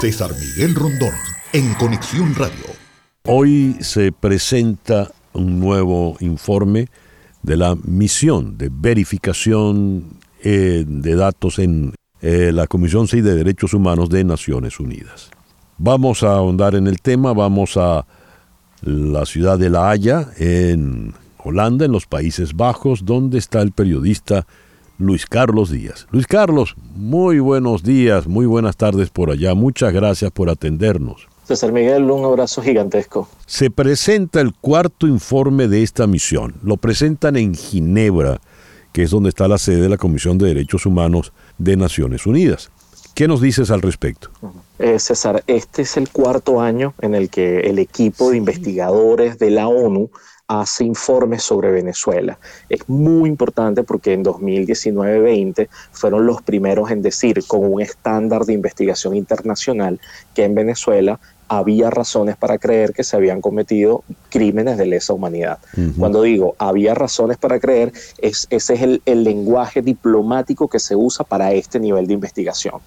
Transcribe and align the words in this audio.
César 0.00 0.30
Miguel 0.38 0.76
Rondón, 0.76 1.10
en 1.52 1.74
Conexión 1.74 2.32
Radio. 2.36 2.66
Hoy 3.24 3.76
se 3.80 4.12
presenta 4.12 5.10
un 5.32 5.58
nuevo 5.58 6.16
informe 6.20 6.86
de 7.42 7.56
la 7.56 7.76
misión 7.82 8.56
de 8.56 8.70
verificación 8.72 10.04
eh, 10.44 10.84
de 10.86 11.14
datos 11.16 11.58
en 11.58 11.94
eh, 12.20 12.52
la 12.54 12.68
Comisión 12.68 13.08
6 13.08 13.24
de 13.24 13.34
Derechos 13.34 13.74
Humanos 13.74 14.08
de 14.08 14.22
Naciones 14.22 14.78
Unidas. 14.78 15.30
Vamos 15.78 16.22
a 16.22 16.34
ahondar 16.34 16.76
en 16.76 16.86
el 16.86 17.00
tema, 17.00 17.32
vamos 17.32 17.76
a 17.76 18.06
la 18.82 19.26
ciudad 19.26 19.58
de 19.58 19.68
La 19.68 19.90
Haya, 19.90 20.28
en 20.36 21.12
Holanda, 21.38 21.86
en 21.86 21.92
los 21.92 22.06
Países 22.06 22.54
Bajos, 22.54 23.04
donde 23.04 23.38
está 23.38 23.62
el 23.62 23.72
periodista 23.72 24.46
Luis 24.98 25.26
Carlos 25.26 25.70
Díaz. 25.70 26.08
Luis 26.10 26.26
Carlos, 26.26 26.74
muy 26.96 27.38
buenos 27.38 27.84
días, 27.84 28.26
muy 28.26 28.46
buenas 28.46 28.76
tardes 28.76 29.10
por 29.10 29.30
allá. 29.30 29.54
Muchas 29.54 29.92
gracias 29.92 30.32
por 30.32 30.50
atendernos. 30.50 31.28
César 31.44 31.70
Miguel, 31.70 32.10
un 32.10 32.24
abrazo 32.24 32.60
gigantesco. 32.62 33.28
Se 33.46 33.70
presenta 33.70 34.40
el 34.40 34.52
cuarto 34.52 35.06
informe 35.06 35.68
de 35.68 35.84
esta 35.84 36.08
misión. 36.08 36.56
Lo 36.64 36.76
presentan 36.78 37.36
en 37.36 37.54
Ginebra, 37.54 38.40
que 38.92 39.04
es 39.04 39.10
donde 39.10 39.28
está 39.28 39.46
la 39.46 39.58
sede 39.58 39.82
de 39.82 39.88
la 39.88 39.98
Comisión 39.98 40.36
de 40.36 40.48
Derechos 40.48 40.84
Humanos 40.84 41.32
de 41.58 41.76
Naciones 41.76 42.26
Unidas. 42.26 42.70
¿Qué 43.14 43.28
nos 43.28 43.40
dices 43.40 43.70
al 43.70 43.82
respecto? 43.82 44.30
Eh, 44.80 44.98
César, 44.98 45.44
este 45.46 45.82
es 45.82 45.96
el 45.96 46.08
cuarto 46.10 46.60
año 46.60 46.94
en 47.00 47.14
el 47.14 47.30
que 47.30 47.60
el 47.60 47.78
equipo 47.78 48.30
de 48.30 48.36
investigadores 48.36 49.38
de 49.38 49.50
la 49.50 49.68
ONU 49.68 50.10
hace 50.48 50.84
informes 50.84 51.42
sobre 51.42 51.70
Venezuela. 51.70 52.38
Es 52.70 52.88
muy 52.88 53.28
importante 53.28 53.82
porque 53.82 54.14
en 54.14 54.24
2019-20 54.24 55.68
fueron 55.92 56.26
los 56.26 56.40
primeros 56.40 56.90
en 56.90 57.02
decir, 57.02 57.44
con 57.46 57.70
un 57.70 57.82
estándar 57.82 58.46
de 58.46 58.54
investigación 58.54 59.14
internacional, 59.14 60.00
que 60.34 60.44
en 60.44 60.54
Venezuela 60.54 61.20
había 61.48 61.90
razones 61.90 62.36
para 62.36 62.58
creer 62.58 62.92
que 62.92 63.04
se 63.04 63.16
habían 63.16 63.40
cometido 63.40 64.04
crímenes 64.30 64.76
de 64.76 64.86
lesa 64.86 65.14
humanidad. 65.14 65.58
Cuando 65.98 66.22
digo 66.22 66.54
había 66.58 66.94
razones 66.94 67.38
para 67.38 67.58
creer, 67.58 67.92
es, 68.18 68.46
ese 68.50 68.74
es 68.74 68.82
el, 68.82 69.02
el 69.06 69.24
lenguaje 69.24 69.80
diplomático 69.80 70.68
que 70.68 70.78
se 70.78 70.94
usa 70.94 71.24
para 71.24 71.52
este 71.52 71.80
nivel 71.80 72.06
de 72.06 72.14
investigación. 72.14 72.80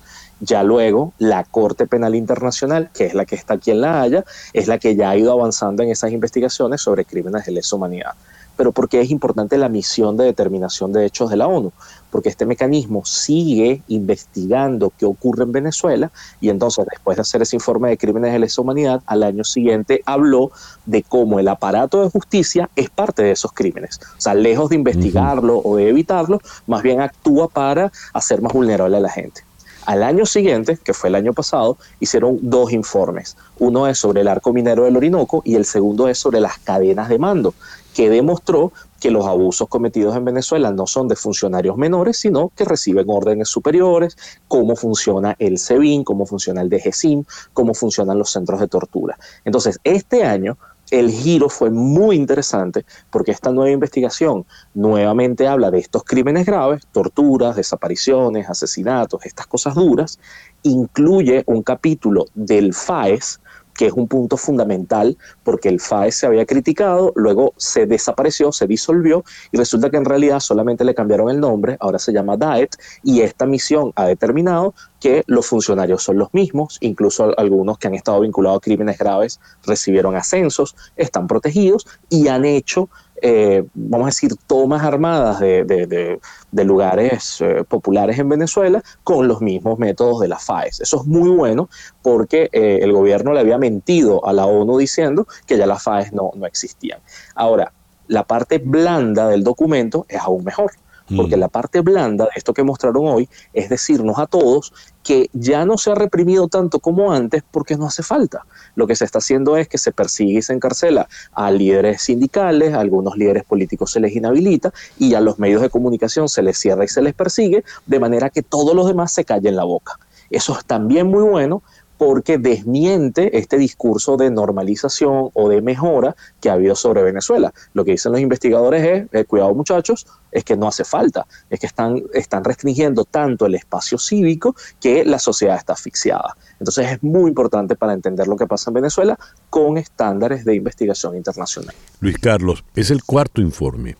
Ya 0.44 0.64
luego, 0.64 1.14
la 1.20 1.44
Corte 1.44 1.86
Penal 1.86 2.16
Internacional, 2.16 2.89
que 2.95 3.06
es 3.06 3.14
la 3.14 3.25
que 3.25 3.36
está 3.36 3.53
aquí 3.53 3.70
en 3.70 3.81
La 3.81 4.02
Haya, 4.02 4.25
es 4.53 4.67
la 4.67 4.80
que 4.80 4.95
ya 4.95 5.11
ha 5.11 5.16
ido 5.16 5.31
avanzando 5.31 5.83
en 5.83 5.89
esas 5.92 6.11
investigaciones 6.11 6.81
sobre 6.81 7.06
crímenes 7.06 7.45
de 7.45 7.52
lesa 7.52 7.75
humanidad. 7.75 8.14
Pero 8.58 8.72
¿por 8.72 8.89
qué 8.89 9.02
es 9.02 9.11
importante 9.11 9.58
la 9.58 9.70
misión 9.70 10.17
de 10.17 10.25
determinación 10.25 10.92
de 10.94 11.06
hechos 11.06 11.30
de 11.30 11.38
la 11.38 11.48
ONU? 11.48 11.72
Porque 12.09 12.30
este 12.30 12.45
mecanismo 12.45 13.06
sigue 13.06 13.81
investigando 13.88 14.92
qué 14.98 15.06
ocurre 15.06 15.44
en 15.44 15.52
Venezuela 15.52 16.11
y 16.42 16.50
entonces 16.50 16.86
después 16.89 17.17
de 17.17 17.22
hacer 17.22 17.44
ese 17.44 17.55
informe 17.55 17.89
de 17.89 17.98
crímenes 17.98 18.33
de 18.33 18.39
lesa 18.39 18.61
humanidad, 18.61 19.02
al 19.05 19.23
año 19.23 19.44
siguiente 19.44 20.02
habló 20.05 20.52
de 20.86 21.03
cómo 21.03 21.39
el 21.39 21.48
aparato 21.48 22.03
de 22.03 22.09
justicia 22.09 22.70
es 22.76 22.89
parte 22.89 23.23
de 23.23 23.31
esos 23.31 23.53
crímenes. 23.53 24.00
O 24.17 24.22
sea, 24.22 24.33
lejos 24.33 24.70
de 24.70 24.76
investigarlo 24.76 25.61
o 25.64 25.78
de 25.78 25.89
evitarlo, 25.89 26.39
más 26.67 26.81
bien 26.81 27.00
actúa 27.00 27.48
para 27.48 27.92
hacer 28.14 28.42
más 28.42 28.53
vulnerable 28.53 28.98
a 28.98 29.02
la 29.02 29.09
gente. 29.09 29.44
Al 29.86 30.04
año 30.04 30.26
siguiente, 30.26 30.78
que 30.84 30.94
fue 30.94 31.10
el 31.10 31.16
año 31.16 31.34
pasado, 31.34 31.78
hicieron 32.00 32.38
dos 32.42 32.72
informes. 32.72 33.36
Uno 33.58 33.88
es 33.88 33.98
sobre 33.98 34.22
el 34.22 34.28
arco 34.28 34.54
minero 34.54 34.84
del 34.84 34.96
Orinoco 34.96 35.42
y 35.44 35.56
el 35.56 35.66
segundo 35.66 36.08
es 36.08 36.20
sobre 36.20 36.40
las 36.40 36.60
cadenas 36.60 37.10
de 37.10 37.18
mando, 37.18 37.56
que 37.96 38.10
demostró 38.10 38.72
que 39.00 39.10
los 39.10 39.26
abusos 39.26 39.68
cometidos 39.68 40.16
en 40.16 40.23
Venezuela 40.23 40.72
no 40.72 40.86
son 40.86 41.08
de 41.08 41.16
funcionarios 41.16 41.76
menores, 41.76 42.18
sino 42.18 42.52
que 42.56 42.66
reciben 42.66 43.06
órdenes 43.10 43.50
superiores, 43.50 44.16
cómo 44.48 44.76
funciona 44.76 45.36
el 45.40 45.58
SEBIN, 45.58 46.04
cómo 46.04 46.28
funciona 46.28 46.62
el 46.62 46.70
DGCIM, 46.70 47.26
cómo 47.54 47.73
funcionan 47.73 48.20
los 48.20 48.32
centros 48.32 48.60
de 48.60 48.68
tortura. 48.68 49.18
Entonces, 49.44 49.80
este 49.84 50.23
año 50.23 50.58
el 50.92 51.09
giro 51.09 51.50
fue 51.50 51.72
muy 51.72 52.17
interesante 52.17 52.86
porque 53.09 53.31
esta 53.31 53.52
nueva 53.52 53.72
investigación 53.72 54.45
nuevamente 54.73 55.48
habla 55.48 55.71
de 55.71 55.80
estos 55.80 56.04
crímenes 56.04 56.45
graves, 56.45 56.86
torturas, 56.92 57.55
desapariciones, 57.55 58.49
asesinatos, 58.49 59.26
estas 59.26 59.48
cosas 59.48 59.73
duras, 59.76 60.20
incluye 60.64 61.43
un 61.48 61.64
capítulo 61.64 62.26
del 62.36 62.73
FAES, 62.73 63.39
que 63.81 63.87
es 63.87 63.93
un 63.93 64.08
punto 64.08 64.37
fundamental 64.37 65.17
porque 65.42 65.67
el 65.67 65.80
FAES 65.80 66.14
se 66.14 66.27
había 66.27 66.45
criticado, 66.45 67.14
luego 67.15 67.55
se 67.58 67.87
desapareció, 67.87 68.52
se 68.52 68.67
disolvió 68.67 69.23
y 69.52 69.58
resulta 69.58 69.89
que 69.89 69.97
en 69.97 70.05
realidad 70.05 70.39
solamente 70.39 70.86
le 70.86 70.93
cambiaron 70.93 71.31
el 71.31 71.39
nombre, 71.39 71.77
ahora 71.80 71.97
se 71.97 72.14
llama 72.14 72.37
DAET 72.37 72.75
y 73.02 73.21
esta 73.21 73.47
misión 73.47 73.92
ha 73.95 74.05
determinado 74.05 74.75
que 74.99 75.23
los 75.25 75.47
funcionarios 75.47 76.03
son 76.03 76.19
los 76.19 76.31
mismos, 76.31 76.77
incluso 76.81 77.33
algunos 77.39 77.80
que 77.80 77.87
han 77.87 77.95
estado 77.95 78.19
vinculados 78.19 78.59
a 78.59 78.61
crímenes 78.61 78.99
graves 78.99 79.39
recibieron 79.65 80.15
ascensos, 80.15 80.75
están 80.95 81.25
protegidos 81.25 81.87
y 82.08 82.27
han 82.27 82.45
hecho 82.45 82.87
eh, 83.21 83.64
vamos 83.73 84.05
a 84.05 84.09
decir, 84.09 84.36
tomas 84.48 84.83
armadas 84.83 85.39
de, 85.39 86.20
lugares 86.52 87.39
eh, 87.42 87.64
populares 87.67 88.17
en 88.17 88.30
Venezuela 88.30 88.83
con 89.04 89.27
los 89.27 89.42
mismos 89.42 89.77
métodos 89.77 90.21
de 90.21 90.27
la 90.27 90.39
FAES. 90.39 90.82
Eso 90.82 91.02
es 91.02 91.05
muy 91.05 91.30
bueno 91.30 91.70
porque 92.02 92.49
eh, 92.52 92.80
el 92.81 92.92
gobierno 92.93 93.33
le 93.33 93.39
había 93.39 93.58
mentido 93.58 94.26
a 94.26 94.33
la 94.33 94.45
ONU 94.45 94.77
diciendo 94.77 95.27
que 95.45 95.58
ya 95.58 95.65
las 95.67 95.83
FAES 95.83 96.14
no, 96.14 96.31
no 96.36 96.45
existían. 96.45 96.99
Ahora, 97.36 97.71
la 98.08 98.23
parte 98.23 98.58
blanda 98.58 99.27
del 99.27 99.43
documento 99.43 100.05
es 100.10 100.20
aún 100.20 100.43
mejor 100.43 100.71
porque 101.16 101.38
mm. 101.38 101.39
la 101.39 101.48
parte 101.48 101.82
blanda 101.82 102.26
de 102.26 102.32
esto 102.36 102.54
que 102.54 102.64
mostraron 102.64 103.08
hoy 103.08 103.30
es 103.54 103.70
decirnos 103.70 104.20
a 104.20 104.27
todos 104.27 104.73
que 105.04 105.30
ya 105.33 105.66
no 105.66 105.77
se 105.77 105.92
ha 105.92 105.95
reprimido 105.95 106.48
tanto 106.48 106.80
como 106.80 107.11
antes 107.11 107.44
porque 107.49 107.76
no 107.76 107.88
hace 107.88 108.04
falta. 108.04 108.45
Lo 108.76 108.88
que 108.88 108.95
se 108.95 109.05
está 109.05 109.17
haciendo 109.17 109.58
es 109.58 109.67
que 109.67 109.77
se 109.77 109.92
persigue 109.92 110.39
y 110.39 110.42
se 110.42 110.54
encarcela 110.54 111.08
a 111.33 111.52
líderes 111.52 112.04
sindicales, 112.04 112.73
a 112.73 112.80
algunos 112.80 113.17
líderes 113.17 113.44
políticos 113.44 113.92
se 113.92 113.99
les 113.99 114.16
inhabilita 114.16 114.72
y 114.99 115.14
a 115.16 115.22
los 115.22 115.39
medios 115.39 115.61
de 115.61 115.70
comunicación 115.70 116.30
se 116.30 116.44
les 116.44 116.58
cierra 116.58 116.86
y 116.86 116.88
se 116.88 117.02
les 117.02 117.14
persigue, 117.14 117.64
de 117.86 117.99
manera 117.99 118.30
que 118.30 118.43
todos 118.43 118.76
los 118.76 118.88
demás 118.88 119.11
se 119.11 119.26
callen 119.26 119.55
la 119.55 119.64
boca. 119.64 119.99
Eso 120.30 120.58
es 120.58 120.64
también 120.66 121.08
muy 121.08 121.23
bueno 121.23 121.61
porque 122.02 122.39
desmiente 122.39 123.38
este 123.38 123.60
discurso 123.60 124.17
de 124.17 124.32
normalización 124.32 125.30
o 125.36 125.50
de 125.50 125.62
mejora 125.62 126.16
que 126.39 126.50
ha 126.50 126.54
habido 126.54 126.76
sobre 126.76 127.04
Venezuela. 127.04 127.54
Lo 127.76 127.86
que 127.86 127.92
dicen 127.92 128.12
los 128.12 128.19
investigadores 128.19 128.84
es, 128.84 129.07
eh, 129.13 129.25
cuidado 129.25 129.54
muchachos, 129.54 130.07
es 130.31 130.44
que 130.44 130.57
no 130.57 130.68
hace 130.68 130.84
falta, 130.84 131.28
es 131.51 131.60
que 131.60 131.68
están, 131.68 132.01
están 132.16 132.44
restringiendo 132.44 133.06
tanto 133.06 133.45
el 133.45 133.54
espacio 133.54 134.00
cívico 134.00 134.56
que 134.80 135.06
la 135.06 135.19
sociedad 135.19 135.57
está 135.57 135.74
asfixiada. 135.74 136.36
Entonces 136.57 136.92
es 136.92 137.04
muy 137.04 137.30
importante 137.30 137.75
para 137.75 137.94
entender 137.94 138.28
lo 138.28 138.36
que 138.36 138.48
pasa 138.48 138.72
en 138.72 138.74
Venezuela 138.74 139.19
con 139.51 139.78
estándares 139.78 140.44
de 140.44 140.56
investigación 140.56 141.16
internacional. 141.16 141.75
Luis 142.00 142.18
Carlos, 142.18 142.63
es 142.74 142.90
el 142.90 143.04
cuarto 143.04 143.42
informe 143.42 143.95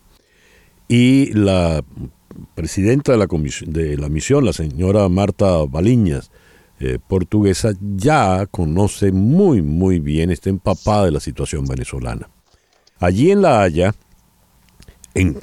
y 0.88 1.34
la 1.34 1.84
presidenta 2.56 3.12
de 3.12 3.20
la, 3.20 3.28
de 3.28 3.98
la 3.98 4.10
misión, 4.10 4.44
la 4.44 4.54
señora 4.54 5.08
Marta 5.08 5.58
Baliñas, 5.70 6.32
eh, 6.84 6.98
portuguesa 6.98 7.74
ya 7.96 8.48
conoce 8.48 9.12
muy, 9.12 9.62
muy 9.62 10.00
bien, 10.00 10.32
está 10.32 10.50
empapada 10.50 11.06
de 11.06 11.12
la 11.12 11.20
situación 11.20 11.66
venezolana. 11.66 12.30
Allí 13.00 13.30
en 13.30 13.44
La 13.44 13.62
Haya, 13.62 13.94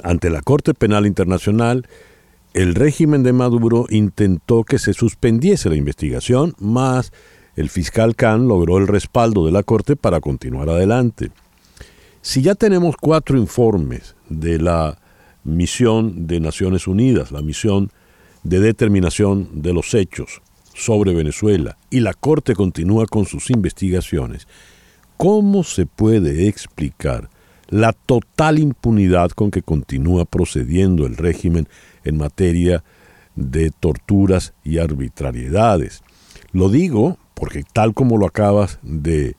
ante 0.02 0.30
la 0.30 0.42
Corte 0.42 0.74
Penal 0.74 1.06
Internacional, 1.06 1.86
el 2.54 2.74
régimen 2.74 3.22
de 3.22 3.32
Maduro 3.32 3.86
intentó 3.88 4.64
que 4.64 4.80
se 4.80 4.94
suspendiese 4.94 5.68
la 5.68 5.76
investigación, 5.76 6.54
mas 6.58 7.12
el 7.54 7.68
fiscal 7.68 8.16
Khan 8.16 8.48
logró 8.48 8.78
el 8.78 8.88
respaldo 8.88 9.46
de 9.46 9.52
la 9.52 9.62
Corte 9.62 9.94
para 9.94 10.20
continuar 10.20 10.68
adelante. 10.68 11.30
Si 12.20 12.42
ya 12.42 12.56
tenemos 12.56 12.96
cuatro 12.96 13.38
informes 13.38 14.16
de 14.28 14.58
la 14.58 14.98
misión 15.44 16.26
de 16.26 16.40
Naciones 16.40 16.88
Unidas, 16.88 17.30
la 17.30 17.42
misión 17.42 17.92
de 18.42 18.58
determinación 18.58 19.62
de 19.62 19.72
los 19.72 19.94
hechos, 19.94 20.42
sobre 20.78 21.12
Venezuela 21.12 21.76
y 21.90 22.00
la 22.00 22.14
Corte 22.14 22.54
continúa 22.54 23.06
con 23.06 23.26
sus 23.26 23.50
investigaciones, 23.50 24.46
¿cómo 25.16 25.64
se 25.64 25.86
puede 25.86 26.48
explicar 26.48 27.28
la 27.68 27.92
total 27.92 28.58
impunidad 28.58 29.30
con 29.30 29.50
que 29.50 29.62
continúa 29.62 30.24
procediendo 30.24 31.04
el 31.04 31.16
régimen 31.16 31.68
en 32.04 32.16
materia 32.16 32.84
de 33.34 33.70
torturas 33.70 34.54
y 34.62 34.78
arbitrariedades? 34.78 36.02
Lo 36.52 36.68
digo 36.68 37.18
porque 37.34 37.64
tal 37.72 37.92
como 37.92 38.16
lo 38.16 38.26
acabas 38.26 38.78
de, 38.82 39.34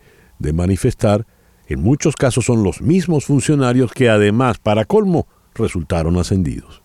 manifestar, 0.54 1.25
en 1.68 1.81
muchos 1.81 2.16
casos 2.16 2.46
son 2.46 2.64
los 2.64 2.81
mismos 2.81 3.25
funcionarios 3.25 3.92
que 3.92 4.10
además, 4.10 4.58
para 4.58 4.86
colmo, 4.86 5.28
resultaron 5.54 6.18
ascendidos. 6.18 6.79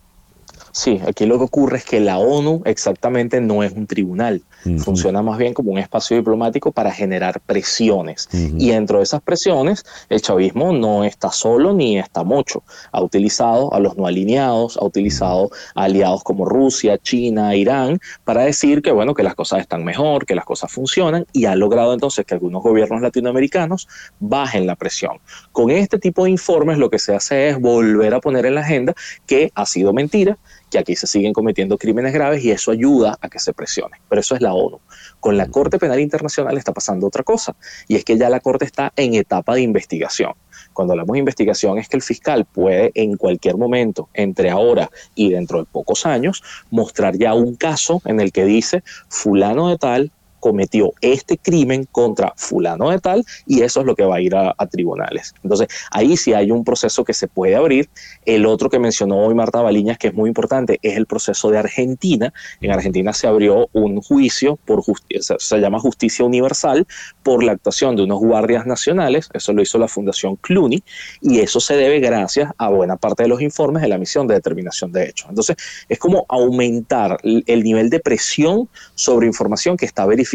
Sí, 0.74 1.00
aquí 1.06 1.24
lo 1.24 1.38
que 1.38 1.44
ocurre 1.44 1.76
es 1.76 1.84
que 1.84 2.00
la 2.00 2.18
ONU 2.18 2.62
exactamente 2.64 3.40
no 3.40 3.62
es 3.62 3.70
un 3.70 3.86
tribunal. 3.86 4.42
funciona 4.78 5.22
más 5.22 5.38
bien 5.38 5.54
como 5.54 5.70
un 5.70 5.78
espacio 5.78 6.16
diplomático 6.16 6.72
para 6.72 6.90
generar 6.90 7.40
presiones. 7.40 8.28
Y 8.32 8.70
dentro 8.70 8.98
de 8.98 9.04
esas 9.04 9.22
presiones, 9.22 9.84
el 10.08 10.20
chavismo 10.20 10.72
no 10.72 11.04
está 11.04 11.30
solo 11.30 11.74
ni 11.74 11.96
está 11.96 12.24
mucho. 12.24 12.64
Ha 12.90 13.00
utilizado 13.00 13.72
a 13.72 13.78
los 13.78 13.96
no 13.96 14.08
alineados, 14.08 14.76
ha 14.76 14.84
utilizado 14.84 15.50
a 15.76 15.84
aliados 15.84 16.24
como 16.24 16.44
Rusia, 16.44 16.98
China, 16.98 17.54
Irán, 17.54 18.00
para 18.24 18.42
decir 18.42 18.82
que, 18.82 18.90
bueno, 18.90 19.14
que 19.14 19.22
las 19.22 19.36
cosas 19.36 19.60
están 19.60 19.84
mejor, 19.84 20.26
que 20.26 20.34
las 20.34 20.44
cosas 20.44 20.72
funcionan, 20.72 21.24
y 21.32 21.44
ha 21.44 21.54
logrado 21.54 21.94
entonces 21.94 22.26
que 22.26 22.34
algunos 22.34 22.64
gobiernos 22.64 23.00
latinoamericanos 23.00 23.86
bajen 24.18 24.66
la 24.66 24.74
presión. 24.74 25.20
Con 25.52 25.70
este 25.70 26.00
tipo 26.00 26.24
de 26.24 26.32
informes 26.32 26.78
lo 26.78 26.90
que 26.90 26.98
se 26.98 27.14
hace 27.14 27.50
es 27.50 27.60
volver 27.60 28.12
a 28.12 28.20
poner 28.20 28.44
en 28.46 28.56
la 28.56 28.62
agenda 28.62 28.94
que 29.26 29.52
ha 29.54 29.66
sido 29.66 29.92
mentira, 29.92 30.36
que 30.74 30.80
aquí 30.80 30.96
se 30.96 31.06
siguen 31.06 31.32
cometiendo 31.32 31.78
crímenes 31.78 32.12
graves 32.12 32.44
y 32.44 32.50
eso 32.50 32.72
ayuda 32.72 33.16
a 33.20 33.28
que 33.28 33.38
se 33.38 33.52
presione. 33.52 33.98
Pero 34.08 34.20
eso 34.20 34.34
es 34.34 34.40
la 34.40 34.54
ONU. 34.54 34.80
Con 35.20 35.36
la 35.36 35.46
Corte 35.46 35.78
Penal 35.78 36.00
Internacional 36.00 36.58
está 36.58 36.72
pasando 36.72 37.06
otra 37.06 37.22
cosa, 37.22 37.54
y 37.86 37.94
es 37.94 38.04
que 38.04 38.18
ya 38.18 38.28
la 38.28 38.40
Corte 38.40 38.64
está 38.64 38.92
en 38.96 39.14
etapa 39.14 39.54
de 39.54 39.60
investigación. 39.60 40.32
Cuando 40.72 40.92
hablamos 40.92 41.12
de 41.12 41.20
investigación 41.20 41.78
es 41.78 41.88
que 41.88 41.96
el 41.96 42.02
fiscal 42.02 42.44
puede 42.44 42.90
en 42.96 43.16
cualquier 43.16 43.56
momento, 43.56 44.08
entre 44.14 44.50
ahora 44.50 44.90
y 45.14 45.30
dentro 45.30 45.60
de 45.60 45.64
pocos 45.64 46.06
años, 46.06 46.42
mostrar 46.70 47.16
ya 47.16 47.34
un 47.34 47.54
caso 47.54 48.02
en 48.04 48.18
el 48.18 48.32
que 48.32 48.44
dice 48.44 48.82
fulano 49.08 49.68
de 49.68 49.78
tal 49.78 50.10
cometió 50.44 50.92
este 51.00 51.38
crimen 51.38 51.88
contra 51.90 52.34
fulano 52.36 52.90
de 52.90 52.98
tal 52.98 53.24
y 53.46 53.62
eso 53.62 53.80
es 53.80 53.86
lo 53.86 53.94
que 53.94 54.04
va 54.04 54.16
a 54.16 54.20
ir 54.20 54.36
a, 54.36 54.54
tribunales. 54.70 55.34
Entonces, 55.42 55.68
ahí 55.90 56.18
sí 56.18 56.34
hay 56.34 56.50
un 56.50 56.64
proceso 56.64 57.02
que 57.02 57.14
se 57.14 57.28
puede 57.28 57.56
abrir. 57.56 57.88
El 58.26 58.44
otro 58.44 58.68
que 58.68 58.78
mencionó 58.78 59.24
hoy 59.24 59.34
Marta 59.34 59.62
Baliñas, 59.62 59.96
que 59.96 60.08
es 60.08 60.14
muy 60.14 60.28
importante, 60.28 60.78
es 60.82 60.98
el 60.98 61.06
proceso 61.06 61.50
de 61.50 61.56
Argentina. 61.56 62.34
En 62.60 62.72
Argentina 62.72 63.14
se 63.14 63.26
abrió 63.26 63.70
un 63.72 64.02
juicio 64.02 64.58
por 64.66 64.82
justicia, 64.82 65.36
se 65.38 65.58
llama 65.60 65.78
justicia 65.78 66.26
universal 66.26 66.86
por 67.22 67.42
la 67.42 67.52
actuación 67.52 67.96
de 67.96 68.02
unos 68.02 68.18
guardias 68.18 68.66
nacionales, 68.66 69.30
eso 69.32 69.54
lo 69.54 69.62
hizo 69.62 69.78
la 69.78 69.88
Fundación 69.88 70.36
Cluny, 70.36 70.82
y 71.22 71.40
eso 71.40 71.58
se 71.58 71.74
debe 71.74 72.00
gracias 72.00 72.50
a 72.58 72.68
buena 72.68 72.96
parte 72.96 73.22
de 73.22 73.30
los 73.30 73.40
informes 73.40 73.82
de 73.82 73.88
la 73.88 73.96
misión 73.96 74.26
de 74.26 74.34
determinación 74.34 74.92
de 74.92 75.04
hechos. 75.08 75.26
Entonces, 75.30 75.56
es 75.88 75.98
como 75.98 76.26
aumentar 76.28 77.16
el 77.22 77.64
nivel 77.64 77.88
de 77.88 78.00
presión 78.00 78.68
sobre 78.94 79.26
información 79.26 79.78
que 79.78 79.86
está 79.86 80.04
verificada 80.04 80.33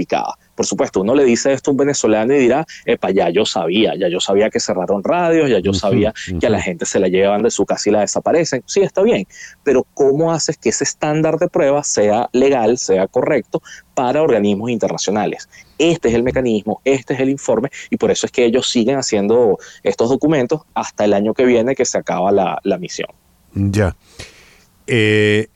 por 0.55 0.65
supuesto, 0.65 1.01
uno 1.01 1.15
le 1.15 1.23
dice 1.23 1.53
esto 1.53 1.69
a 1.69 1.73
un 1.73 1.77
venezolano 1.77 2.33
y 2.33 2.39
dirá, 2.39 2.65
epa, 2.85 3.11
ya 3.11 3.29
yo 3.29 3.45
sabía, 3.45 3.93
ya 3.95 4.07
yo 4.09 4.19
sabía 4.19 4.49
que 4.49 4.59
cerraron 4.59 5.03
radios, 5.03 5.49
ya 5.49 5.59
yo 5.59 5.73
sabía 5.73 6.13
que 6.39 6.47
a 6.47 6.49
la 6.49 6.61
gente 6.61 6.85
se 6.85 6.99
la 6.99 7.07
llevan 7.07 7.43
de 7.43 7.51
su 7.51 7.65
casa 7.65 7.89
y 7.89 7.93
la 7.93 8.01
desaparecen. 8.01 8.63
Sí, 8.65 8.81
está 8.81 9.01
bien, 9.01 9.25
pero 9.63 9.85
¿cómo 9.93 10.31
haces 10.31 10.57
que 10.57 10.69
ese 10.69 10.83
estándar 10.83 11.37
de 11.37 11.47
prueba 11.47 11.83
sea 11.83 12.29
legal, 12.33 12.77
sea 12.77 13.07
correcto 13.07 13.61
para 13.93 14.21
organismos 14.21 14.69
internacionales? 14.69 15.49
Este 15.77 16.09
es 16.09 16.13
el 16.13 16.23
mecanismo, 16.23 16.81
este 16.83 17.13
es 17.13 17.19
el 17.19 17.29
informe 17.29 17.69
y 17.89 17.97
por 17.97 18.11
eso 18.11 18.25
es 18.25 18.31
que 18.31 18.45
ellos 18.45 18.69
siguen 18.69 18.97
haciendo 18.97 19.57
estos 19.83 20.09
documentos 20.09 20.61
hasta 20.73 21.05
el 21.05 21.13
año 21.13 21.33
que 21.33 21.45
viene 21.45 21.75
que 21.75 21.85
se 21.85 21.97
acaba 21.97 22.31
la, 22.31 22.59
la 22.63 22.77
misión. 22.77 23.09
Ya. 23.53 23.95
Eh, 24.87 25.47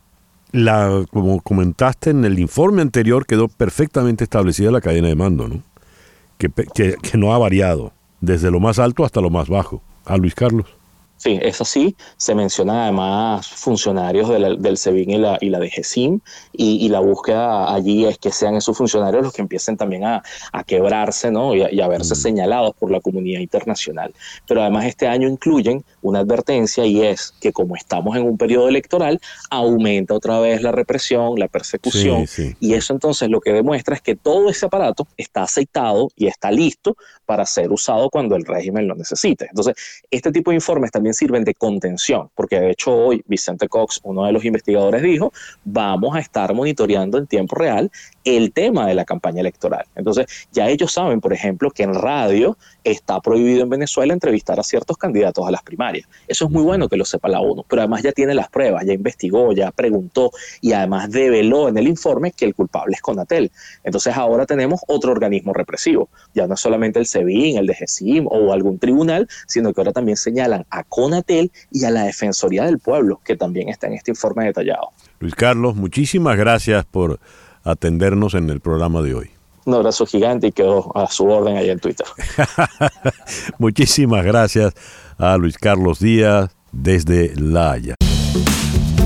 la, 0.53 1.03
como 1.11 1.41
comentaste 1.41 2.11
en 2.11 2.23
el 2.23 2.39
informe 2.39 2.81
anterior, 2.81 3.25
quedó 3.25 3.49
perfectamente 3.49 4.23
establecida 4.23 4.71
la 4.71 4.81
cadena 4.81 5.09
de 5.09 5.15
mando, 5.15 5.49
¿no? 5.49 5.61
Que, 6.37 6.49
que, 6.49 7.17
no 7.17 7.33
ha 7.33 7.37
variado, 7.37 7.91
desde 8.21 8.51
lo 8.51 8.59
más 8.59 8.79
alto 8.79 9.03
hasta 9.03 9.19
lo 9.19 9.29
más 9.29 9.49
bajo. 9.49 9.81
A 10.05 10.15
Luis 10.17 10.35
Carlos. 10.35 10.67
Sí, 11.23 11.39
es 11.41 11.61
así. 11.61 11.95
Se 12.17 12.35
mencionan 12.35 12.75
además 12.75 13.47
funcionarios 13.47 14.27
del 14.27 14.77
SEBIN 14.77 15.09
y 15.09 15.17
la, 15.19 15.37
y 15.39 15.47
la 15.47 15.59
de 15.59 15.69
GESIM, 15.69 16.19
y, 16.51 16.89
la 16.89 16.99
búsqueda 16.99 17.73
allí 17.73 18.05
es 18.05 18.17
que 18.17 18.29
sean 18.29 18.55
esos 18.55 18.77
funcionarios 18.77 19.23
los 19.23 19.31
que 19.31 19.41
empiecen 19.41 19.77
también 19.77 20.03
a, 20.03 20.21
quebrarse 20.67 21.31
¿no? 21.31 21.55
y, 21.55 21.79
a, 21.79 21.87
verse 21.87 22.13
mm. 22.13 22.17
señalados 22.17 22.75
por 22.77 22.91
la 22.91 22.99
comunidad 22.99 23.39
internacional. 23.39 24.13
Pero 24.45 24.61
además 24.61 24.85
este 24.85 25.07
año 25.07 25.29
incluyen 25.29 25.85
una 26.01 26.19
advertencia 26.19 26.85
y 26.85 27.01
es 27.01 27.33
que 27.39 27.53
como 27.53 27.77
estamos 27.77 28.17
en 28.17 28.23
un 28.23 28.37
periodo 28.37 28.67
electoral, 28.67 29.21
aumenta 29.49 30.13
otra 30.15 30.41
vez 30.41 30.61
la 30.61 30.73
represión, 30.73 31.39
la 31.39 31.47
persecución, 31.47 32.25
y 32.59 32.73
eso 32.73 32.91
entonces 32.91 33.29
lo 33.29 33.39
que 33.39 33.53
demuestra 33.53 33.95
es 33.95 34.01
que 34.01 34.17
todo 34.17 34.49
ese 34.49 34.65
aparato 34.65 35.07
está 35.15 35.43
aceitado 35.43 36.09
y 36.17 36.27
está 36.27 36.51
listo 36.51 36.97
para 37.25 37.45
ser 37.45 37.71
usado 37.71 38.09
cuando 38.09 38.35
el 38.35 38.43
régimen 38.43 38.89
lo 38.89 38.95
necesite. 38.95 39.47
Entonces, 39.49 39.75
este 40.11 40.31
tipo 40.31 40.51
de 40.51 40.55
informes 40.55 40.91
también 40.91 41.12
sirven 41.13 41.43
de 41.43 41.53
contención, 41.53 42.29
porque 42.35 42.59
de 42.59 42.71
hecho 42.71 42.93
hoy 42.93 43.23
Vicente 43.27 43.67
Cox, 43.67 43.99
uno 44.03 44.25
de 44.25 44.31
los 44.31 44.45
investigadores, 44.45 45.01
dijo, 45.01 45.31
vamos 45.63 46.15
a 46.15 46.19
estar 46.19 46.53
monitoreando 46.53 47.17
en 47.17 47.27
tiempo 47.27 47.55
real 47.55 47.91
el 48.23 48.53
tema 48.53 48.87
de 48.87 48.95
la 48.95 49.05
campaña 49.05 49.41
electoral. 49.41 49.85
Entonces, 49.95 50.27
ya 50.51 50.69
ellos 50.69 50.93
saben, 50.93 51.21
por 51.21 51.33
ejemplo, 51.33 51.71
que 51.71 51.83
en 51.83 51.93
radio 51.93 52.57
está 52.83 53.19
prohibido 53.21 53.63
en 53.63 53.69
Venezuela 53.69 54.13
entrevistar 54.13 54.59
a 54.59 54.63
ciertos 54.63 54.97
candidatos 54.97 55.47
a 55.47 55.51
las 55.51 55.63
primarias. 55.63 56.07
Eso 56.27 56.45
es 56.45 56.51
muy 56.51 56.63
bueno 56.63 56.89
que 56.89 56.97
lo 56.97 57.05
sepa 57.05 57.29
la 57.29 57.39
ONU, 57.39 57.65
pero 57.67 57.81
además 57.81 58.03
ya 58.03 58.11
tiene 58.11 58.33
las 58.33 58.49
pruebas, 58.49 58.85
ya 58.85 58.93
investigó, 58.93 59.53
ya 59.53 59.71
preguntó 59.71 60.31
y 60.61 60.73
además 60.73 61.11
develó 61.11 61.69
en 61.69 61.77
el 61.77 61.87
informe 61.87 62.31
que 62.31 62.45
el 62.45 62.55
culpable 62.55 62.95
es 62.95 63.01
Conatel. 63.01 63.51
Entonces 63.83 64.15
ahora 64.15 64.45
tenemos 64.45 64.81
otro 64.87 65.11
organismo 65.11 65.53
represivo. 65.53 66.09
Ya 66.33 66.47
no 66.47 66.55
es 66.55 66.59
solamente 66.59 66.99
el 66.99 67.05
SEBIN, 67.05 67.57
el 67.57 67.67
DGCIM 67.67 68.27
o 68.27 68.53
algún 68.53 68.79
tribunal, 68.79 69.27
sino 69.47 69.73
que 69.73 69.81
ahora 69.81 69.91
también 69.91 70.17
señalan 70.17 70.65
a 70.69 70.83
Conatel 70.83 71.51
y 71.71 71.85
a 71.85 71.91
la 71.91 72.03
Defensoría 72.03 72.65
del 72.65 72.79
Pueblo, 72.79 73.21
que 73.23 73.35
también 73.35 73.69
está 73.69 73.87
en 73.87 73.93
este 73.93 74.11
informe 74.11 74.45
detallado. 74.45 74.89
Luis 75.19 75.35
Carlos, 75.35 75.75
muchísimas 75.75 76.37
gracias 76.37 76.85
por 76.85 77.19
atendernos 77.63 78.33
en 78.33 78.49
el 78.49 78.59
programa 78.59 79.01
de 79.01 79.15
hoy. 79.15 79.31
Un 79.65 79.75
abrazo 79.75 80.05
gigante 80.05 80.47
y 80.47 80.51
quedó 80.51 80.95
a 80.95 81.09
su 81.09 81.25
orden 81.25 81.55
ahí 81.57 81.69
en 81.69 81.79
Twitter. 81.79 82.05
Muchísimas 83.57 84.25
gracias 84.25 84.73
a 85.17 85.37
Luis 85.37 85.57
Carlos 85.57 85.99
Díaz 85.99 86.51
desde 86.71 87.33
La 87.37 87.71
Haya. 87.71 87.95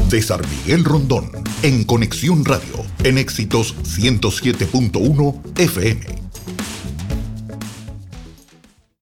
César 0.09 0.42
Miguel 0.48 0.86
Rondón, 0.86 1.30
en 1.63 1.83
Conexión 1.83 2.45
Radio, 2.45 2.86
en 3.04 3.18
Éxitos 3.18 3.75
107.1 3.83 5.59
FM. 5.59 6.26